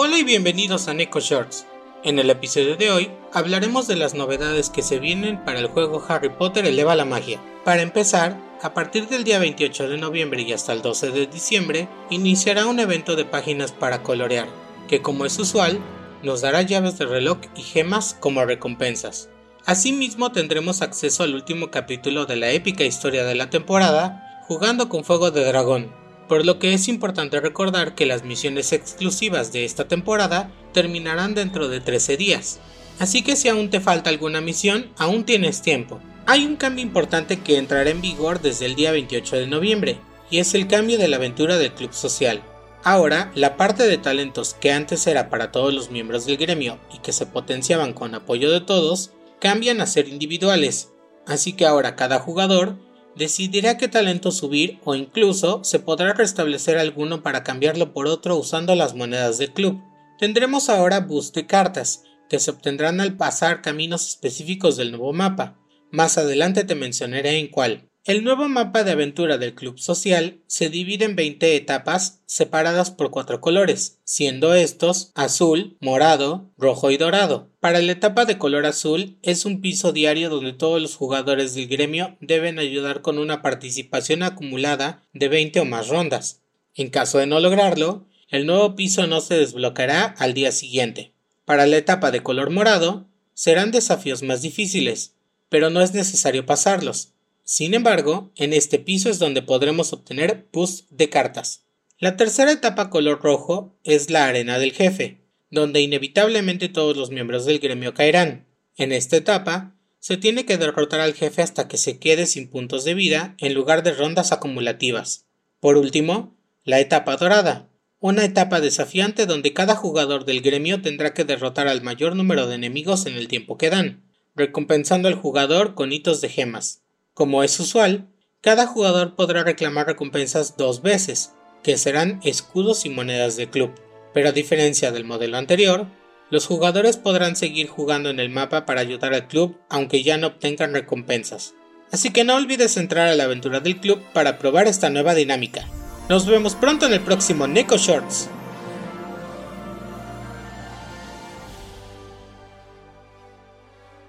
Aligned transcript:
Hola 0.00 0.16
y 0.16 0.22
bienvenidos 0.22 0.86
a 0.86 0.94
Neko 0.94 1.18
Shorts. 1.18 1.66
En 2.04 2.20
el 2.20 2.30
episodio 2.30 2.76
de 2.76 2.92
hoy 2.92 3.10
hablaremos 3.32 3.88
de 3.88 3.96
las 3.96 4.14
novedades 4.14 4.70
que 4.70 4.80
se 4.80 5.00
vienen 5.00 5.44
para 5.44 5.58
el 5.58 5.66
juego 5.66 6.00
Harry 6.06 6.28
Potter 6.28 6.66
Eleva 6.66 6.94
la 6.94 7.04
Magia. 7.04 7.40
Para 7.64 7.82
empezar, 7.82 8.38
a 8.62 8.74
partir 8.74 9.08
del 9.08 9.24
día 9.24 9.40
28 9.40 9.88
de 9.88 9.98
noviembre 9.98 10.42
y 10.42 10.52
hasta 10.52 10.72
el 10.72 10.82
12 10.82 11.10
de 11.10 11.26
diciembre, 11.26 11.88
iniciará 12.10 12.66
un 12.66 12.78
evento 12.78 13.16
de 13.16 13.24
páginas 13.24 13.72
para 13.72 14.04
colorear, 14.04 14.46
que 14.86 15.02
como 15.02 15.26
es 15.26 15.36
usual, 15.40 15.80
nos 16.22 16.42
dará 16.42 16.62
llaves 16.62 16.96
de 16.96 17.04
reloj 17.04 17.38
y 17.56 17.62
gemas 17.62 18.16
como 18.20 18.44
recompensas. 18.44 19.30
Asimismo 19.66 20.30
tendremos 20.30 20.80
acceso 20.80 21.24
al 21.24 21.34
último 21.34 21.72
capítulo 21.72 22.24
de 22.24 22.36
la 22.36 22.52
épica 22.52 22.84
historia 22.84 23.24
de 23.24 23.34
la 23.34 23.50
temporada, 23.50 24.44
jugando 24.46 24.88
con 24.88 25.02
fuego 25.02 25.32
de 25.32 25.44
dragón, 25.44 25.92
por 26.28 26.44
lo 26.44 26.58
que 26.58 26.74
es 26.74 26.88
importante 26.88 27.40
recordar 27.40 27.94
que 27.94 28.06
las 28.06 28.24
misiones 28.24 28.72
exclusivas 28.72 29.52
de 29.52 29.64
esta 29.64 29.88
temporada 29.88 30.52
terminarán 30.72 31.34
dentro 31.34 31.68
de 31.68 31.80
13 31.80 32.16
días. 32.16 32.60
Así 32.98 33.22
que 33.22 33.36
si 33.36 33.48
aún 33.48 33.70
te 33.70 33.80
falta 33.80 34.10
alguna 34.10 34.40
misión, 34.40 34.90
aún 34.98 35.24
tienes 35.24 35.62
tiempo. 35.62 36.00
Hay 36.26 36.44
un 36.44 36.56
cambio 36.56 36.84
importante 36.84 37.40
que 37.40 37.56
entrará 37.56 37.88
en 37.90 38.02
vigor 38.02 38.40
desde 38.40 38.66
el 38.66 38.74
día 38.74 38.92
28 38.92 39.36
de 39.36 39.46
noviembre, 39.46 39.98
y 40.30 40.38
es 40.38 40.54
el 40.54 40.66
cambio 40.66 40.98
de 40.98 41.08
la 41.08 41.16
aventura 41.16 41.56
del 41.56 41.72
club 41.72 41.92
social. 41.92 42.42
Ahora, 42.84 43.32
la 43.34 43.56
parte 43.56 43.86
de 43.86 43.98
talentos 43.98 44.54
que 44.54 44.72
antes 44.72 45.06
era 45.06 45.30
para 45.30 45.50
todos 45.50 45.72
los 45.72 45.90
miembros 45.90 46.26
del 46.26 46.36
gremio 46.36 46.78
y 46.94 46.98
que 46.98 47.12
se 47.12 47.26
potenciaban 47.26 47.92
con 47.92 48.14
apoyo 48.14 48.50
de 48.50 48.60
todos, 48.60 49.12
cambian 49.40 49.80
a 49.80 49.86
ser 49.86 50.08
individuales, 50.08 50.90
así 51.26 51.52
que 51.52 51.66
ahora 51.66 51.96
cada 51.96 52.18
jugador 52.18 52.76
decidirá 53.18 53.76
qué 53.76 53.88
talento 53.88 54.30
subir 54.30 54.78
o 54.84 54.94
incluso 54.94 55.62
se 55.64 55.78
podrá 55.80 56.14
restablecer 56.14 56.78
alguno 56.78 57.22
para 57.22 57.42
cambiarlo 57.42 57.92
por 57.92 58.06
otro 58.06 58.36
usando 58.36 58.74
las 58.74 58.94
monedas 58.94 59.38
del 59.38 59.52
club. 59.52 59.82
Tendremos 60.18 60.68
ahora 60.68 61.00
boost 61.00 61.34
de 61.34 61.46
cartas, 61.46 62.04
que 62.28 62.38
se 62.38 62.50
obtendrán 62.50 63.00
al 63.00 63.16
pasar 63.16 63.62
caminos 63.62 64.08
específicos 64.08 64.76
del 64.76 64.92
nuevo 64.92 65.12
mapa. 65.12 65.58
Más 65.90 66.18
adelante 66.18 66.64
te 66.64 66.74
mencionaré 66.74 67.38
en 67.38 67.48
cuál. 67.48 67.87
El 68.08 68.24
nuevo 68.24 68.48
mapa 68.48 68.84
de 68.84 68.92
aventura 68.92 69.36
del 69.36 69.54
Club 69.54 69.78
Social 69.78 70.38
se 70.46 70.70
divide 70.70 71.04
en 71.04 71.14
20 71.14 71.56
etapas 71.56 72.22
separadas 72.24 72.90
por 72.90 73.10
cuatro 73.10 73.42
colores, 73.42 73.98
siendo 74.02 74.54
estos 74.54 75.12
azul, 75.14 75.76
morado, 75.82 76.50
rojo 76.56 76.90
y 76.90 76.96
dorado. 76.96 77.50
Para 77.60 77.82
la 77.82 77.92
etapa 77.92 78.24
de 78.24 78.38
color 78.38 78.64
azul 78.64 79.18
es 79.20 79.44
un 79.44 79.60
piso 79.60 79.92
diario 79.92 80.30
donde 80.30 80.54
todos 80.54 80.80
los 80.80 80.96
jugadores 80.96 81.54
del 81.54 81.68
gremio 81.68 82.16
deben 82.22 82.58
ayudar 82.58 83.02
con 83.02 83.18
una 83.18 83.42
participación 83.42 84.22
acumulada 84.22 85.02
de 85.12 85.28
20 85.28 85.60
o 85.60 85.64
más 85.66 85.88
rondas. 85.88 86.40
En 86.74 86.88
caso 86.88 87.18
de 87.18 87.26
no 87.26 87.40
lograrlo, 87.40 88.06
el 88.30 88.46
nuevo 88.46 88.74
piso 88.74 89.06
no 89.06 89.20
se 89.20 89.34
desbloqueará 89.34 90.14
al 90.16 90.32
día 90.32 90.50
siguiente. 90.50 91.12
Para 91.44 91.66
la 91.66 91.76
etapa 91.76 92.10
de 92.10 92.22
color 92.22 92.48
morado 92.48 93.04
serán 93.34 93.70
desafíos 93.70 94.22
más 94.22 94.40
difíciles, 94.40 95.12
pero 95.50 95.68
no 95.68 95.82
es 95.82 95.92
necesario 95.92 96.46
pasarlos 96.46 97.12
sin 97.50 97.72
embargo, 97.72 98.30
en 98.36 98.52
este 98.52 98.78
piso 98.78 99.08
es 99.08 99.18
donde 99.18 99.40
podremos 99.40 99.94
obtener 99.94 100.46
boost 100.52 100.90
de 100.90 101.08
cartas. 101.08 101.64
La 101.98 102.14
tercera 102.14 102.52
etapa 102.52 102.90
color 102.90 103.22
rojo 103.22 103.74
es 103.84 104.10
la 104.10 104.26
arena 104.26 104.58
del 104.58 104.72
jefe, 104.72 105.22
donde 105.50 105.80
inevitablemente 105.80 106.68
todos 106.68 106.94
los 106.94 107.10
miembros 107.10 107.46
del 107.46 107.58
gremio 107.58 107.94
caerán. 107.94 108.46
En 108.76 108.92
esta 108.92 109.16
etapa, 109.16 109.74
se 109.98 110.18
tiene 110.18 110.44
que 110.44 110.58
derrotar 110.58 111.00
al 111.00 111.14
jefe 111.14 111.40
hasta 111.40 111.68
que 111.68 111.78
se 111.78 111.98
quede 111.98 112.26
sin 112.26 112.50
puntos 112.50 112.84
de 112.84 112.92
vida 112.92 113.34
en 113.38 113.54
lugar 113.54 113.82
de 113.82 113.94
rondas 113.94 114.30
acumulativas. 114.30 115.24
Por 115.58 115.78
último, 115.78 116.36
la 116.64 116.80
etapa 116.80 117.16
dorada, 117.16 117.70
una 117.98 118.26
etapa 118.26 118.60
desafiante 118.60 119.24
donde 119.24 119.54
cada 119.54 119.74
jugador 119.74 120.26
del 120.26 120.42
gremio 120.42 120.82
tendrá 120.82 121.14
que 121.14 121.24
derrotar 121.24 121.66
al 121.66 121.80
mayor 121.80 122.14
número 122.14 122.46
de 122.46 122.56
enemigos 122.56 123.06
en 123.06 123.14
el 123.14 123.26
tiempo 123.26 123.56
que 123.56 123.70
dan, 123.70 124.04
recompensando 124.36 125.08
al 125.08 125.14
jugador 125.14 125.74
con 125.74 125.92
hitos 125.92 126.20
de 126.20 126.28
gemas. 126.28 126.82
Como 127.18 127.42
es 127.42 127.58
usual, 127.58 128.06
cada 128.40 128.68
jugador 128.68 129.16
podrá 129.16 129.42
reclamar 129.42 129.88
recompensas 129.88 130.56
dos 130.56 130.82
veces, 130.82 131.32
que 131.64 131.76
serán 131.76 132.20
escudos 132.22 132.84
y 132.84 132.90
monedas 132.90 133.36
de 133.36 133.50
club, 133.50 133.72
pero 134.14 134.28
a 134.28 134.32
diferencia 134.32 134.92
del 134.92 135.04
modelo 135.04 135.36
anterior, 135.36 135.88
los 136.30 136.46
jugadores 136.46 136.96
podrán 136.96 137.34
seguir 137.34 137.66
jugando 137.66 138.08
en 138.08 138.20
el 138.20 138.30
mapa 138.30 138.66
para 138.66 138.82
ayudar 138.82 139.14
al 139.14 139.26
club 139.26 139.58
aunque 139.68 140.04
ya 140.04 140.16
no 140.16 140.28
obtengan 140.28 140.72
recompensas. 140.72 141.54
Así 141.90 142.10
que 142.10 142.22
no 142.22 142.36
olvides 142.36 142.76
entrar 142.76 143.08
a 143.08 143.16
la 143.16 143.24
aventura 143.24 143.58
del 143.58 143.80
club 143.80 144.00
para 144.12 144.38
probar 144.38 144.68
esta 144.68 144.88
nueva 144.88 145.16
dinámica. 145.16 145.66
Nos 146.08 146.24
vemos 146.24 146.54
pronto 146.54 146.86
en 146.86 146.92
el 146.92 147.00
próximo 147.00 147.48
Neko 147.48 147.78
Shorts. 147.78 148.28